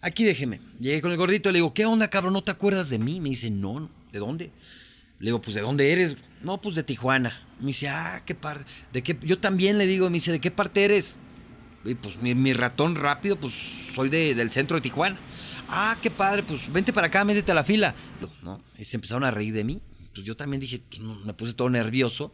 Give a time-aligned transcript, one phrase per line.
[0.00, 0.60] aquí déjeme.
[0.78, 2.32] Llegué con el gordito, le digo, ¿qué onda, cabrón?
[2.32, 3.20] ¿No te acuerdas de mí?
[3.20, 4.50] Me dice, no, ¿de dónde?
[5.18, 6.16] Le digo, pues, ¿de dónde eres?
[6.42, 7.38] No, pues de Tijuana.
[7.60, 8.64] Me dice, ah, ¿qué parte?
[8.92, 9.18] ¿De qué?
[9.22, 11.18] Yo también le digo, me dice, ¿de qué parte eres?
[11.84, 13.54] Y pues mi, ratón rápido, pues
[13.94, 15.18] soy del centro de Tijuana.
[15.68, 17.94] Ah, qué padre, pues vente para acá, métete a la fila.
[18.42, 19.80] No, y se empezaron a reír de mí.
[20.14, 20.82] Pues yo también dije,
[21.24, 22.32] me puse todo nervioso.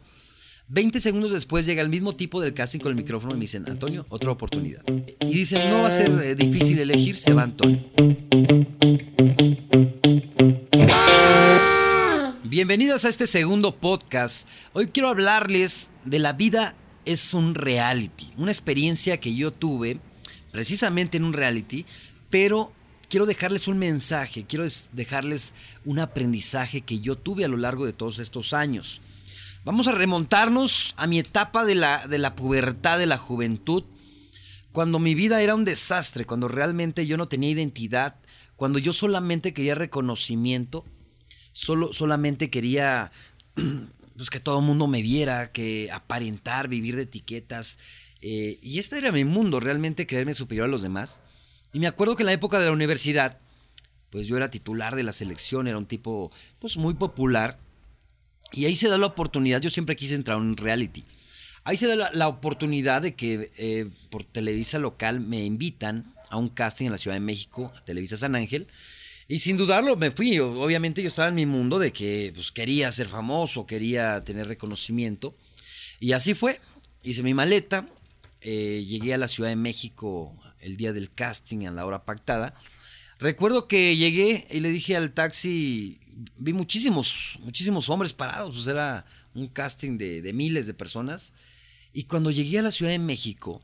[0.69, 3.63] 20 segundos después llega el mismo tipo del casting con el micrófono y me dicen,
[3.69, 4.83] Antonio, otra oportunidad.
[5.21, 7.85] Y dicen, no va a ser eh, difícil elegir, se va Antonio.
[12.43, 14.45] Bienvenidos a este segundo podcast.
[14.73, 16.75] Hoy quiero hablarles de la vida
[17.05, 20.01] es un reality, una experiencia que yo tuve
[20.51, 21.85] precisamente en un reality,
[22.29, 22.73] pero
[23.07, 25.53] quiero dejarles un mensaje, quiero dejarles
[25.85, 28.99] un aprendizaje que yo tuve a lo largo de todos estos años.
[29.67, 33.83] Vamos a remontarnos a mi etapa de la, de la pubertad, de la juventud,
[34.71, 38.15] cuando mi vida era un desastre, cuando realmente yo no tenía identidad,
[38.55, 40.85] cuando yo solamente quería reconocimiento,
[41.51, 43.11] solo, solamente quería
[44.15, 47.77] pues, que todo el mundo me viera, que aparentar, vivir de etiquetas.
[48.21, 51.19] Eh, y este era mi mundo, realmente creerme superior a los demás.
[51.73, 53.41] Y me acuerdo que en la época de la universidad,
[54.11, 57.66] pues yo era titular de la selección, era un tipo pues muy popular.
[58.51, 61.03] Y ahí se da la oportunidad, yo siempre quise entrar en un reality.
[61.63, 66.47] Ahí se da la, oportunidad de que eh, por Televisa local me invitan a un
[66.47, 68.67] casting en la Ciudad de México, a Televisa San Ángel.
[69.27, 70.39] Y sin dudarlo me fui.
[70.39, 75.35] Obviamente yo estaba en mi mundo de que pues, quería ser famoso, quería tener reconocimiento.
[75.99, 76.61] Y así fue.
[77.03, 77.87] Hice mi maleta,
[78.41, 82.53] eh, llegué a la Ciudad de México el día del casting a la hora pactada.
[83.19, 85.99] Recuerdo que llegué y le dije al taxi,
[86.37, 91.33] vi muchísimos, muchísimos hombres parados, pues era un casting de, miles de personas.
[91.93, 93.61] Y cuando llegué a la Ciudad de México,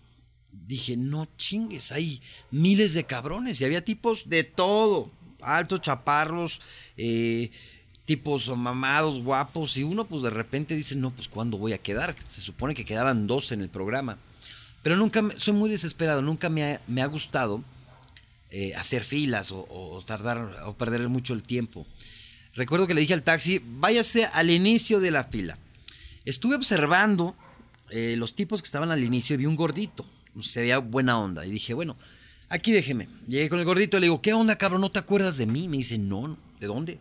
[0.51, 6.61] dije, no chingues, hay miles de cabrones y había tipos de todo, altos, chaparros,
[6.97, 7.51] eh,
[8.05, 12.15] tipos mamados, guapos, y uno pues de repente dice, no, pues ¿cuándo voy a quedar?
[12.27, 14.17] Se supone que quedaban dos en el programa.
[14.83, 17.63] Pero nunca, soy muy desesperado, nunca me ha, gustado
[18.51, 21.87] eh, hacer filas o, tardar o perder mucho el tiempo.
[22.55, 25.57] Recuerdo que le dije al taxi, váyase al inicio de la fila.
[26.25, 27.35] Estuve observando
[27.89, 30.05] eh, los tipos que estaban al inicio y vi un gordito,
[30.41, 31.45] se veía buena onda.
[31.45, 31.97] Y dije, bueno,
[32.49, 33.09] aquí déjeme.
[33.27, 34.81] Llegué con el gordito, le digo, ¿qué onda, cabrón?
[34.81, 35.67] ¿No te acuerdas de mí?
[35.67, 36.99] Me dice, no, ¿de dónde?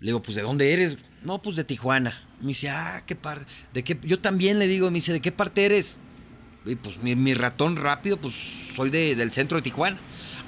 [0.00, 0.96] Le digo, pues ¿de dónde eres?
[1.22, 2.16] No, pues de Tijuana.
[2.40, 3.46] Me dice, ah, qué parte.
[3.72, 3.98] ¿De qué?
[4.02, 6.00] Yo también le digo, me dice, ¿de qué parte eres?
[6.82, 8.34] pues mi, ratón rápido, pues
[8.74, 9.98] soy del centro de Tijuana.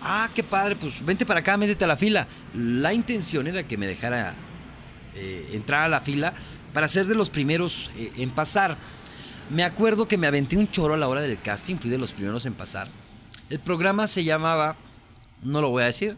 [0.00, 2.26] Ah, qué padre, pues vente para acá, métete a la fila.
[2.54, 4.36] La intención era que me dejara
[5.14, 6.32] eh, entrar a la fila
[6.72, 8.78] para ser de los primeros eh, en pasar.
[9.50, 12.12] Me acuerdo que me aventé un choro a la hora del casting, fui de los
[12.12, 12.90] primeros en pasar.
[13.50, 14.76] El programa se llamaba,
[15.42, 16.16] no lo voy a decir,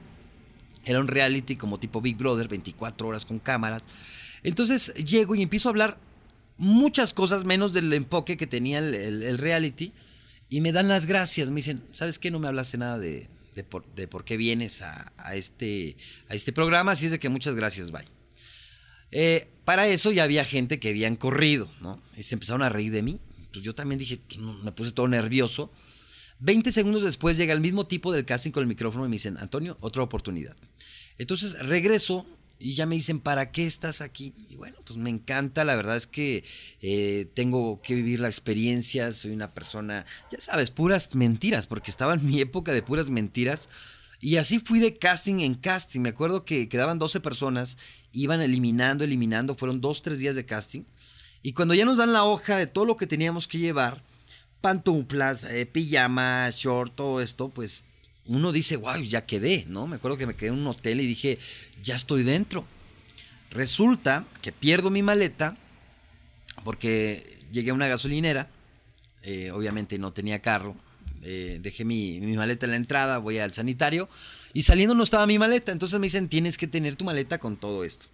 [0.85, 3.85] era un reality como tipo Big Brother, 24 horas con cámaras.
[4.43, 5.99] Entonces llego y empiezo a hablar
[6.57, 9.93] muchas cosas menos del enfoque que tenía el, reality.
[10.49, 11.49] Y me dan las gracias.
[11.51, 12.31] Me dicen, ¿sabes qué?
[12.31, 13.29] No me hablaste nada de,
[13.65, 15.97] por, qué vienes a, este,
[16.29, 16.93] a este programa.
[16.93, 18.05] Así es de que muchas gracias, bye.
[19.13, 22.03] Eh, para eso ya había gente que habían corrido, ¿no?
[22.17, 23.21] Y se empezaron a reír de mí.
[23.53, 24.21] Pues yo también dije,
[24.63, 25.73] me puse todo nervioso.
[26.41, 29.37] 20 segundos después llega el mismo tipo del casting con el micrófono y me dicen,
[29.39, 30.57] Antonio, otra oportunidad.
[31.19, 32.27] Entonces regreso
[32.61, 34.35] y ya me dicen, ¿para qué estás aquí?
[34.51, 36.45] Y bueno, pues me encanta, la verdad es que
[36.83, 42.13] eh, tengo que vivir la experiencia, soy una persona, ya sabes, puras mentiras, porque estaba
[42.13, 43.71] en mi época de puras mentiras.
[44.21, 46.01] Y así fui de casting en casting.
[46.01, 47.79] Me acuerdo que quedaban 12 personas,
[48.13, 50.83] iban eliminando, eliminando, fueron dos, tres días de casting.
[51.43, 54.03] Y cuando ya nos dan la hoja de todo lo que teníamos que llevar,
[54.61, 57.87] pantuflas, eh, pijamas, short, todo esto, pues
[58.31, 59.89] uno dice, wow, ya quedé, ¿no?
[59.89, 61.39] Me acuerdo que me quedé en un hotel y dije,
[61.83, 62.65] ya estoy dentro.
[63.51, 65.57] Resulta que pierdo mi maleta
[66.63, 68.49] porque llegué a una gasolinera,
[69.25, 70.77] eh, obviamente no tenía carro,
[71.23, 74.09] eh, dejé mi, mi, maleta en la entrada, voy al sanitario
[74.53, 77.57] y saliendo no estaba mi maleta, entonces me dicen, tienes que tener tu maleta con
[77.57, 78.07] todo esto.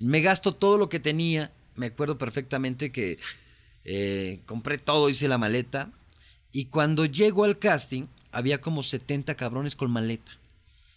[0.00, 3.20] Me gasto todo lo que tenía, me acuerdo perfectamente que
[3.84, 5.92] eh, compré todo, hice la maleta
[6.50, 10.40] y cuando llego al casting, había como 70 cabrones con maleta.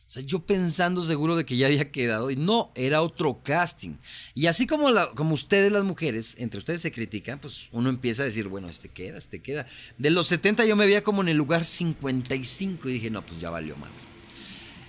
[0.07, 3.95] O sea, yo pensando seguro de que ya había quedado y no, era otro casting.
[4.35, 8.25] Y así como, como ustedes las mujeres, entre ustedes se critican, pues uno empieza a
[8.25, 9.65] decir, bueno, este queda, este queda.
[9.97, 13.39] De los 70 yo me veía como en el lugar 55 y dije, no, pues
[13.39, 13.93] ya valió mami.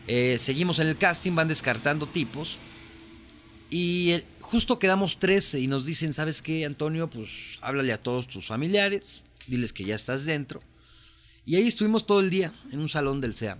[0.08, 2.58] Eh, seguimos en el casting, van descartando tipos.
[3.70, 7.08] Y eh, justo quedamos 13 y nos dicen, ¿sabes qué, Antonio?
[7.08, 10.61] Pues háblale a todos tus familiares, diles que ya estás dentro
[11.46, 13.58] y ahí estuvimos todo el día en un salón del SEA.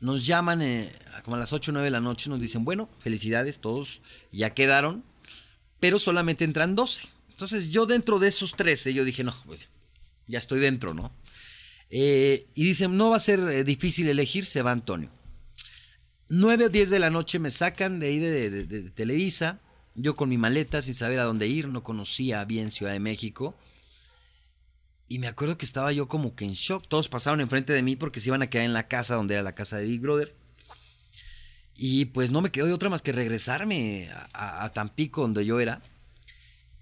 [0.00, 0.92] nos llaman eh,
[1.24, 4.02] como a las 8 o 9 de la noche, nos dicen, bueno, felicidades, todos
[4.32, 5.04] ya quedaron,
[5.80, 7.08] pero solamente entran 12.
[7.30, 9.68] Entonces yo dentro de esos 13, yo dije, no, pues
[10.26, 11.12] ya estoy dentro, ¿no?
[11.90, 15.10] Eh, y dicen, no va a ser eh, difícil elegir, se va Antonio.
[16.28, 19.60] 9 o 10 de la noche me sacan de ahí de, Televisa,
[19.94, 23.56] yo con mi maleta sin saber a dónde ir, no conocía bien Ciudad de México.
[25.14, 26.88] Y me acuerdo que estaba yo como que en shock.
[26.88, 29.44] Todos pasaron enfrente de mí porque se iban a quedar en la casa donde era
[29.44, 30.34] la casa de Big Brother.
[31.76, 35.80] Y pues no me quedó de otra más que regresarme a Tampico, donde yo era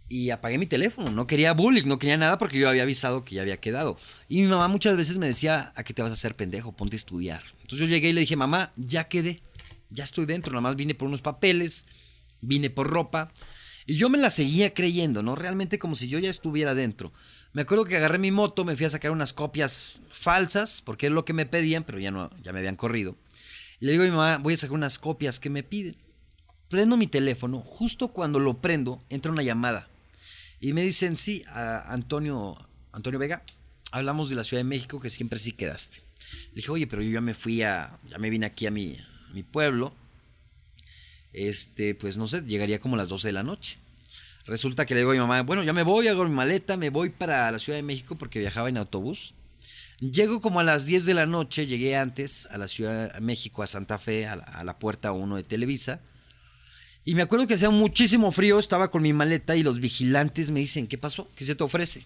[0.08, 1.10] y apagué mi teléfono.
[1.10, 3.98] No quería bullying, no quería nada porque yo había avisado que ya había quedado.
[4.30, 6.72] Y mi mamá muchas veces me decía, ¿a qué te vas a hacer pendejo?
[6.72, 7.42] Ponte a estudiar.
[7.60, 9.42] Entonces yo llegué y le dije, mamá, ya quedé,
[9.90, 11.84] ya estoy dentro, nada más vine por unos papeles,
[12.40, 13.30] vine por ropa.
[13.86, 15.34] Y yo me la seguía creyendo, ¿no?
[15.34, 17.12] Realmente como si yo ya estuviera dentro.
[17.52, 21.12] Me acuerdo que agarré mi moto, me fui a sacar unas copias falsas, porque es
[21.12, 23.16] lo que me pedían, pero ya no, ya me habían corrido.
[23.80, 25.96] Y le digo a mi mamá, voy a sacar unas copias que me piden.
[26.68, 29.88] Prendo mi teléfono, justo cuando lo prendo, entra una llamada.
[30.60, 32.56] Y me dicen, sí, Antonio,
[32.92, 33.42] Antonio Vega,
[33.90, 35.98] hablamos de la Ciudad de México que siempre sí quedaste.
[36.50, 38.96] Le dije, oye, pero yo ya me fui a, ya me vine aquí a mi,
[39.34, 39.94] mi pueblo.
[41.32, 43.78] Este, pues no sé, llegaría como las 12 de la noche.
[44.46, 46.90] Resulta que le digo a mi mamá, bueno, ya me voy, hago mi maleta, me
[46.90, 49.34] voy para la Ciudad de México porque viajaba en autobús.
[50.00, 53.62] Llego como a las 10 de la noche, llegué antes a la Ciudad de México,
[53.62, 56.00] a Santa Fe, a la, a la puerta 1 de Televisa.
[57.04, 60.60] Y me acuerdo que hacía muchísimo frío, estaba con mi maleta y los vigilantes me
[60.60, 61.28] dicen, ¿qué pasó?
[61.36, 62.04] ¿Qué se te ofrece?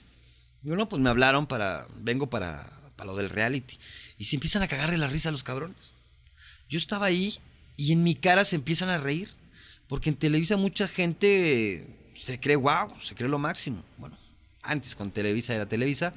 [0.62, 3.78] Y bueno, pues me hablaron para, vengo para, para lo del reality.
[4.19, 5.94] Y se empiezan a cagar de la risa los cabrones.
[6.69, 7.38] Yo estaba ahí
[7.76, 9.31] y en mi cara se empiezan a reír.
[9.88, 11.87] Porque en Televisa mucha gente
[12.19, 13.84] se cree wow, se cree lo máximo.
[13.99, 14.19] Bueno,
[14.62, 16.12] antes con Televisa era Televisa.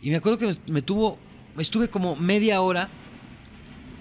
[0.00, 1.18] Y me acuerdo que me, me tuvo,
[1.58, 2.90] estuve como media hora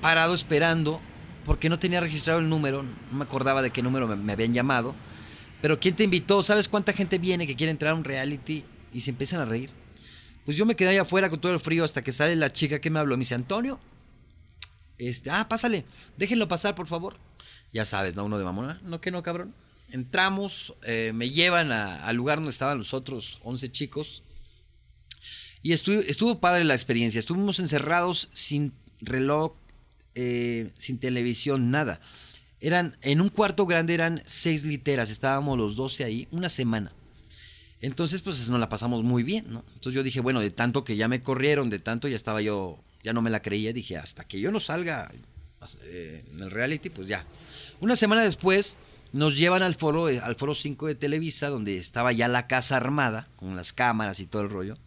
[0.01, 1.01] parado esperando
[1.45, 4.95] porque no tenía registrado el número, no me acordaba de qué número me, habían llamado.
[5.61, 6.43] Pero ¿quién te invitó?
[6.43, 8.63] ¿Sabes cuánta gente viene que quiere entrar a un reality
[8.93, 9.71] y se empiezan a reír?
[10.45, 12.79] Pues yo me quedé allá afuera con todo el frío hasta que sale la chica
[12.79, 13.17] que me habló.
[13.17, 13.79] Me dice, Antonio,
[14.99, 15.85] este, ah, pásale,
[16.17, 17.17] déjenlo pasar, por favor.
[17.73, 18.25] Ya sabes, ¿no?
[18.25, 18.79] Uno de mamona.
[18.83, 19.53] No, que no, cabrón.
[19.91, 24.23] Entramos, eh, me llevan al lugar donde estaban los otros 11 chicos.
[25.61, 27.19] Y estuvo, padre la experiencia.
[27.19, 29.53] Estuvimos encerrados sin reloj,
[30.15, 31.99] eh, sin televisión, nada.
[32.61, 36.91] Eran, en un cuarto grande eran seis literas, estábamos los 12 ahí, una semana.
[37.81, 39.63] Entonces, pues nos la pasamos muy bien, ¿no?
[39.67, 42.83] Entonces yo dije, bueno, de tanto que ya me corrieron, de tanto ya estaba yo,
[43.03, 45.11] ya no me la creía, dije, hasta que yo no salga
[45.83, 47.25] eh, en el reality, pues ya.
[47.79, 48.77] Una semana después
[49.11, 52.77] nos llevan al foro, eh, al foro 5 de Televisa, donde estaba ya la casa
[52.77, 54.77] armada, con las cámaras y todo el rollo.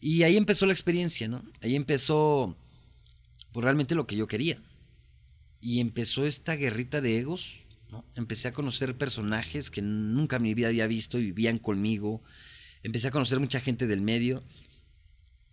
[0.00, 1.44] Y ahí empezó la experiencia, ¿no?
[1.60, 2.56] Ahí empezó
[3.52, 4.58] pues realmente lo que yo quería.
[5.60, 8.04] Y empezó esta guerrita de egos, ¿no?
[8.16, 12.20] Empecé a conocer personajes que nunca en mi vida había visto y vivían conmigo.
[12.82, 14.42] Empecé a conocer mucha gente del medio.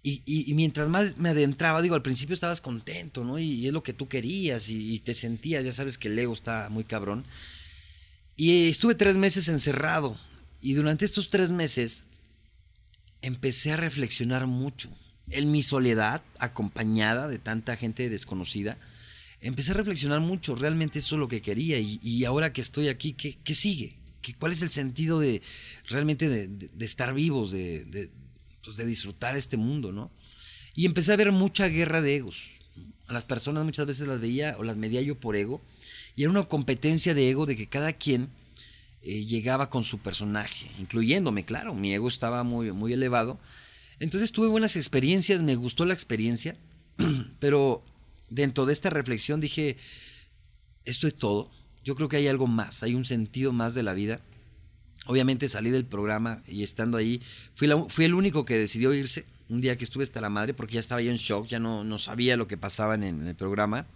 [0.02, 3.38] Y, mientras más me adentraba, digo, al principio estabas contento, ¿no?
[3.38, 6.34] Y, es lo que tú querías y, y, te sentías, ya sabes que el ego
[6.34, 7.26] está muy cabrón.
[8.36, 10.18] Y estuve tres meses encerrado.
[10.62, 12.06] Y durante estos tres meses
[13.22, 14.90] empecé a reflexionar mucho
[15.32, 18.78] en mi soledad, acompañada de tanta gente desconocida,
[19.42, 23.14] empecé a reflexionar mucho, realmente eso es lo que quería y, ahora que estoy aquí,
[23.14, 23.96] ¿qué, sigue?
[24.22, 25.42] ¿Qué, ¿Cuál es el sentido de
[25.88, 27.52] realmente de, estar vivos,
[28.64, 30.12] pues, de, disfrutar este mundo, ¿no?
[30.76, 32.52] Y empecé a ver mucha guerra de egos.
[33.08, 35.62] A las personas muchas veces las veía o las medía yo por ego
[36.16, 38.30] y era una competencia de ego de que cada quien
[39.02, 43.40] eh, llegaba con su personaje, incluyéndome, claro, mi ego estaba muy, muy elevado
[44.00, 46.56] entonces tuve buenas experiencias, me gustó la experiencia,
[47.40, 47.84] pero
[48.30, 49.78] dentro de esta reflexión dije,
[50.86, 51.52] esto es todo.
[51.84, 54.22] Yo creo que hay algo más, hay un sentido más de la vida.
[55.06, 57.22] Obviamente salí del programa y estando ahí,
[57.56, 59.26] fui, fui el único que decidió irse.
[59.50, 61.84] Un día que estuve hasta la madre porque ya estaba yo en shock, ya no,
[61.84, 63.88] no sabía lo que pasaba en, el programa.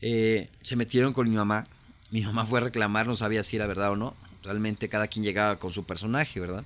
[0.00, 1.68] Eh, se metieron con mi mamá.
[2.10, 4.16] Mi mamá fue a reclamar, no sabía si era verdad o no.
[4.42, 6.64] Realmente cada quien llegaba con su personaje, ¿verdad?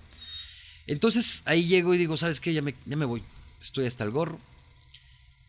[0.86, 2.54] Entonces ahí llego y digo, ¿sabes qué?
[2.54, 3.22] Ya me, ya me voy,
[3.60, 4.40] estoy hasta el gorro.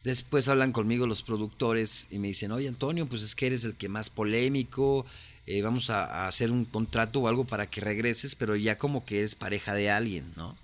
[0.03, 3.75] Después hablan conmigo los productores y me dicen, oye Antonio, pues es que eres el
[3.75, 5.05] que más polémico,
[5.51, 9.17] eh, vamos a, hacer un contrato o algo para que regreses, pero ya como que
[9.17, 10.55] eres pareja de alguien, ¿no?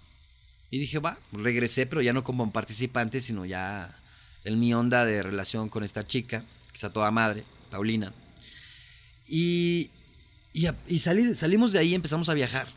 [0.69, 3.99] Y dije, va, regresé, pero ya no como un participante, sino ya
[4.43, 8.13] en mi onda de relación con esta chica, que está toda madre, Paulina.
[9.27, 9.89] Y,
[10.53, 12.67] y, salimos de ahí, empezamos a viajar,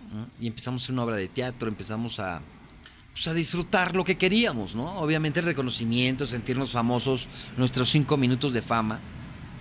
[0.41, 2.41] y empezamos una obra de teatro, empezamos a,
[3.13, 4.99] pues, a disfrutar lo que queríamos, ¿no?
[4.99, 8.99] Obviamente reconocimiento, sentirnos famosos, nuestros cinco minutos de fama.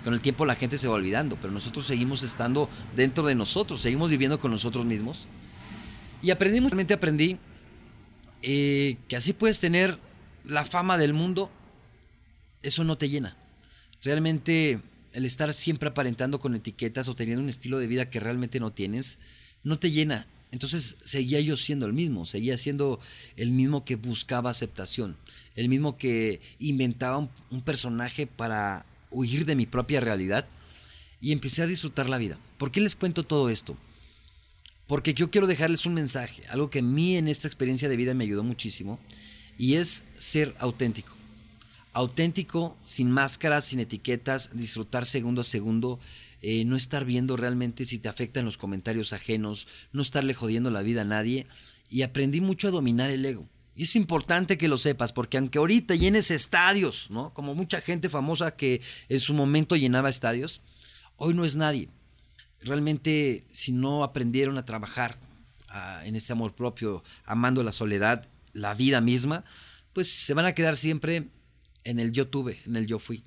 [0.07, 3.81] Con el tiempo la gente se va olvidando, pero nosotros seguimos estando dentro de nosotros,
[3.81, 5.27] seguimos viviendo con nosotros mismos.
[6.21, 7.37] Y aprendí, realmente aprendí
[8.41, 9.99] eh, que así puedes tener
[10.45, 11.51] la fama del mundo,
[12.63, 13.35] eso no te llena.
[14.01, 14.79] Realmente
[15.11, 18.71] el estar siempre aparentando con etiquetas o teniendo un estilo de vida que realmente no
[18.71, 19.19] tienes,
[19.63, 20.25] no te llena.
[20.53, 23.01] Entonces seguía yo siendo el mismo, seguía siendo
[23.35, 25.17] el mismo que buscaba aceptación,
[25.55, 27.17] el mismo que inventaba
[27.49, 30.47] un, personaje para huir de mi propia realidad
[31.19, 32.37] y empecé a disfrutar la vida.
[32.57, 33.77] ¿Por qué les cuento todo esto?
[34.87, 38.13] Porque yo quiero dejarles un mensaje, algo que a mí en esta experiencia de vida
[38.13, 38.99] me ayudó muchísimo,
[39.57, 41.13] y es ser auténtico.
[41.93, 45.99] Auténtico, sin máscaras, sin etiquetas, disfrutar segundo a segundo,
[46.41, 50.83] eh, no estar viendo realmente si te afectan los comentarios ajenos, no estarle jodiendo la
[50.83, 51.47] vida a nadie.
[51.89, 53.47] Y aprendí mucho a dominar el ego.
[53.77, 57.31] Y es importante que lo sepas, porque aunque ahorita llenes estadios, ¿no?
[57.34, 60.62] Como mucha gente famosa que en su momento llenaba estadios,
[61.15, 61.88] hoy no es nadie.
[62.62, 65.19] Realmente, si no aprendieron a trabajar
[66.03, 69.43] en este amor propio, amando la soledad, la vida misma,
[69.93, 71.29] pues se van a quedar siempre
[71.84, 73.24] en el yo tuve, en el yo fui.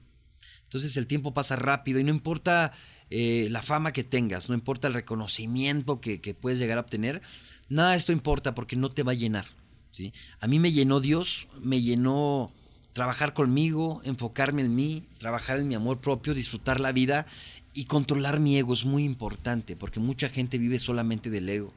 [0.65, 2.73] Entonces el tiempo pasa rápido y no importa
[3.09, 7.23] eh, la fama que tengas, no importa el reconocimiento que, puedes llegar a obtener,
[7.69, 9.47] nada de esto importa porque no te va a llenar.
[9.91, 10.13] ¿Sí?
[10.41, 12.53] A mí me llenó Dios, me llenó
[12.93, 17.27] trabajar conmigo, enfocarme en mí, trabajar en mi amor propio, disfrutar la vida
[17.73, 21.73] y controlar mi ego es muy importante porque mucha gente vive solamente del ego.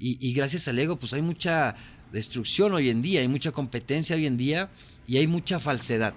[0.00, 1.74] Y, y, gracias al ego, pues hay mucha
[2.12, 4.70] destrucción hoy en día, hay mucha competencia hoy en día
[5.08, 6.14] y hay mucha falsedad.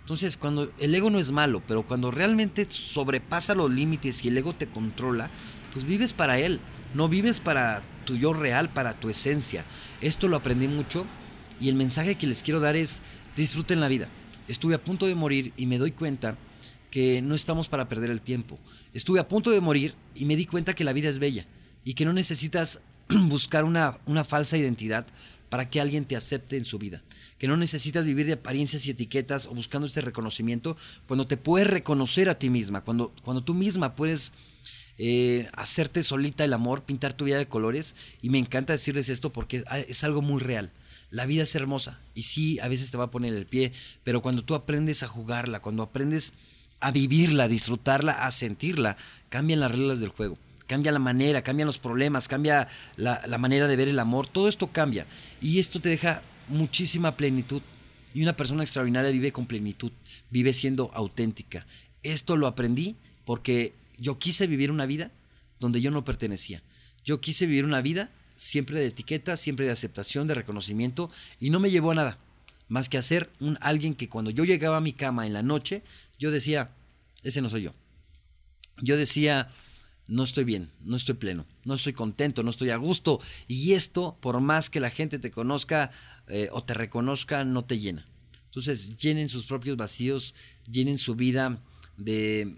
[0.00, 4.38] Entonces, cuando el ego no es malo, pero cuando realmente sobrepasa los límites y el
[4.38, 5.30] ego te controla,
[5.72, 6.60] pues vives para él,
[6.94, 9.64] no vives para tu yo real, para tu esencia.
[10.00, 11.06] Esto lo aprendí mucho
[11.60, 13.02] y el mensaje que les quiero dar es
[13.36, 14.08] disfruten la vida.
[14.48, 16.36] Estuve a punto de morir y me doy cuenta
[16.90, 18.58] que no estamos para perder el tiempo.
[18.94, 21.46] Estuve a punto de morir y me di cuenta que la vida es bella
[21.84, 25.06] y que no necesitas buscar una, una falsa identidad
[25.50, 27.02] para que alguien te acepte en su vida
[27.38, 30.76] que no necesitas vivir de apariencias y etiquetas o buscando este reconocimiento,
[31.06, 34.32] cuando te puedes reconocer a ti misma, cuando, cuando tú misma puedes
[34.98, 37.96] eh, hacerte solita el amor, pintar tu vida de colores.
[38.22, 40.70] Y me encanta decirles esto porque es algo muy real.
[41.10, 43.72] La vida es hermosa y sí, a veces te va a poner el pie,
[44.04, 46.34] pero cuando tú aprendes a jugarla, cuando aprendes
[46.80, 48.98] a vivirla, a disfrutarla, a sentirla,
[49.30, 50.36] cambian las reglas del juego
[50.66, 54.48] cambia la manera, cambian los problemas, cambia la, la, manera de ver el amor, todo
[54.48, 55.06] esto cambia.
[55.40, 57.62] Y esto te deja muchísima plenitud.
[58.12, 59.90] Y una persona extraordinaria vive con plenitud,
[60.30, 61.66] vive siendo auténtica.
[62.02, 65.10] Esto lo aprendí porque yo quise vivir una vida
[65.60, 66.62] donde yo no pertenecía.
[67.04, 71.60] Yo quise vivir una vida siempre de etiqueta, siempre de aceptación, de reconocimiento, y no
[71.60, 72.18] me llevó a nada,
[72.68, 75.42] más que a ser un alguien que cuando yo llegaba a mi cama en la
[75.42, 75.82] noche,
[76.18, 76.70] yo decía,
[77.22, 77.74] ese no soy yo.
[78.80, 79.50] Yo decía,
[80.06, 83.20] no estoy bien, no estoy pleno, no estoy contento, no estoy a gusto.
[83.46, 85.90] Y esto, por más que la gente te conozca
[86.28, 88.04] eh, o te reconozca, no te llena.
[88.46, 90.34] Entonces, llenen sus propios vacíos,
[90.70, 91.60] llenen su vida
[91.96, 92.56] de,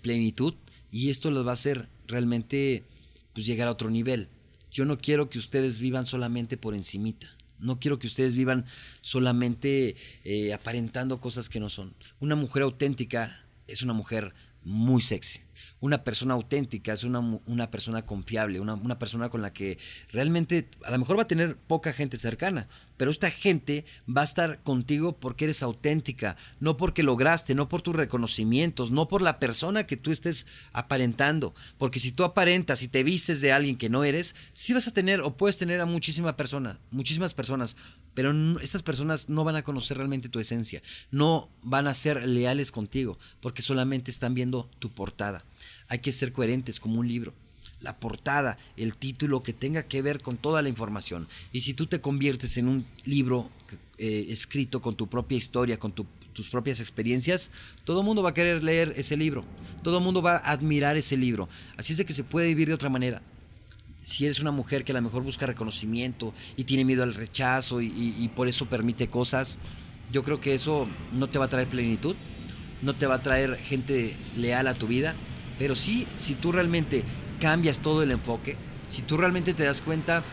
[0.00, 0.54] plenitud
[0.94, 2.84] y esto les va a hacer realmente
[3.32, 4.28] pues, llegar a otro nivel.
[4.70, 7.26] Yo no quiero que ustedes vivan solamente por encimita.
[7.58, 8.64] No quiero que ustedes vivan
[9.00, 11.94] solamente eh, aparentando cosas que no son.
[12.20, 15.40] Una mujer auténtica es una mujer muy sexy
[15.80, 19.78] una persona auténtica, es una, una persona confiable, una, una, persona con la que
[20.12, 24.24] realmente a lo mejor va a tener poca gente cercana, pero esta gente va a
[24.24, 29.38] estar contigo porque eres auténtica, no porque lograste, no por tus reconocimientos, no por la
[29.38, 33.88] persona que tú estés aparentando, porque si tú aparentas y te vistes de alguien que
[33.88, 37.76] no eres, sí vas a tener o puedes tener a muchísima persona, muchísimas personas,
[38.14, 42.70] pero estas personas no van a conocer realmente tu esencia, no van a ser leales
[42.70, 45.44] contigo, porque solamente están viendo tu portada.
[45.88, 47.34] Hay que ser coherentes como un libro.
[47.80, 51.28] La portada, el título que tenga que ver con toda la información.
[51.52, 53.50] Y si tú te conviertes en un libro
[53.98, 57.50] eh, escrito con tu propia historia, con tus propias experiencias,
[57.84, 59.44] todo el mundo va a querer leer ese libro.
[59.82, 61.48] Todo el mundo va a admirar ese libro.
[61.76, 63.22] Así es de que se puede vivir de otra manera
[64.04, 67.80] si eres una mujer que a lo mejor busca reconocimiento y tiene miedo al rechazo
[67.80, 69.58] y, y, por eso permite cosas,
[70.12, 72.14] yo creo que eso no te va a traer plenitud,
[72.82, 75.16] no te va a traer gente leal a tu vida,
[75.58, 77.04] pero sí, si tú realmente
[77.40, 78.56] cambias todo el enfoque,
[78.88, 80.24] si tú realmente te das cuenta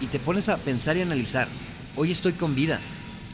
[0.00, 1.48] y te pones a pensar y analizar,
[1.96, 2.80] hoy estoy con vida,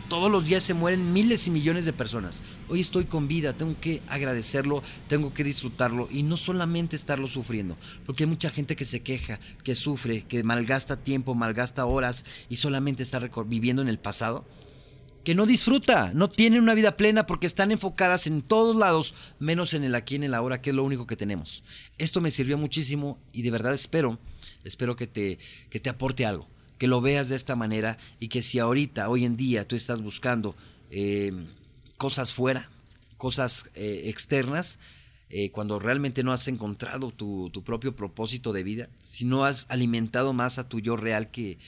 [0.09, 2.45] todos los días se mueren miles y millones de personas.
[2.69, 7.77] Hoy estoy con vida, tengo que agradecerlo, tengo que disfrutarlo y no solamente estarlo sufriendo,
[8.05, 12.57] porque hay mucha gente que se queja, que sufre, que malgasta tiempo, malgasta horas y
[12.57, 14.45] solamente está viviendo en el pasado
[15.25, 19.75] que no disfruta, no tienen una vida plena porque están enfocadas en todos lados, menos
[19.75, 21.65] en el aquí, en el ahora, que es lo único que tenemos.
[21.99, 24.19] Esto me sirvió muchísimo y de verdad espero,
[24.65, 25.39] espero que te,
[25.71, 29.25] que te aporte algo que lo veas de esta manera y que si ahorita, hoy
[29.25, 30.55] en día, tú estás buscando
[30.91, 31.33] eh,
[31.97, 32.69] cosas fuera,
[33.17, 34.79] cosas eh, externas,
[35.31, 40.33] eh, cuando realmente no has encontrado tu, propio propósito de vida, si no has alimentado
[40.33, 41.59] más a tu yo real que,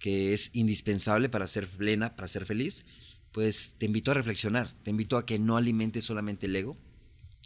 [0.00, 2.84] que es indispensable para ser plena, para ser feliz,
[3.30, 6.76] pues te invito a reflexionar, te invito a que no alimentes solamente el ego,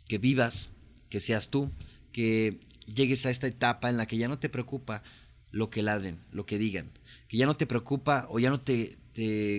[0.08, 0.70] que vivas,
[1.10, 1.70] que seas tú,
[2.12, 5.02] que llegues a esta etapa en la que ya no te preocupa
[5.50, 6.90] lo que ladren, lo que digan,
[7.28, 8.98] que ya no te preocupa o ya no te,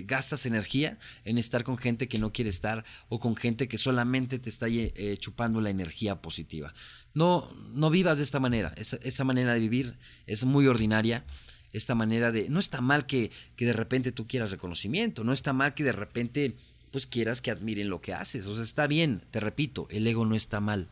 [0.05, 4.37] gastas energía en estar con gente que no quiere estar o con gente que solamente
[4.37, 6.73] te está eh, chupando la energía positiva.
[7.13, 11.23] No, no vivas de esta manera, esa, esa, manera de vivir es muy ordinaria.
[11.75, 12.49] Esta manera de.
[12.49, 15.91] No está mal que, que de repente tú quieras reconocimiento, no está mal que de
[15.91, 16.55] repente
[16.91, 18.47] pues quieras que admiren lo que haces.
[18.47, 20.87] O sea, está bien, te repito, el ego no está mal.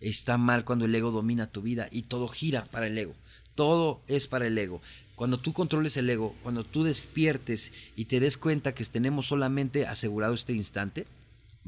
[0.00, 3.14] Está mal cuando el ego domina tu vida y todo gira para el ego.
[3.54, 4.82] Todo es para el ego.
[5.16, 9.86] Cuando tú controles el ego, cuando tú despiertes y te des cuenta que tenemos solamente
[9.86, 11.06] asegurado este instante,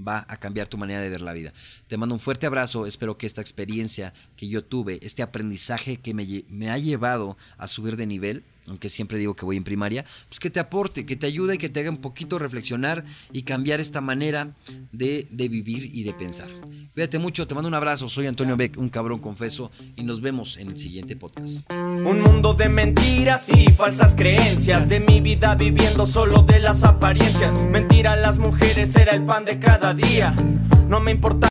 [0.07, 1.52] va a cambiar tu manera de ver la vida.
[1.87, 6.14] Te mando un fuerte abrazo, espero que esta experiencia que yo tuve, este aprendizaje que
[6.14, 10.05] me, me ha llevado a subir de nivel, aunque siempre digo que voy en primaria,
[10.29, 13.43] pues que te aporte, que te ayude y que te haga un poquito reflexionar y
[13.43, 14.55] cambiar esta manera
[14.93, 16.49] de, vivir y de pensar.
[16.95, 20.57] Cuídate mucho, te mando un abrazo, soy Antonio Beck, un cabrón confeso, y nos vemos
[20.59, 21.71] en el siguiente podcast.
[21.71, 27.61] Un mundo de mentiras y falsas creencias, de mi vida viviendo solo de las apariencias.
[27.61, 30.35] Mentira, las mujeres era el pan de cada día,
[30.88, 31.40] no me importa.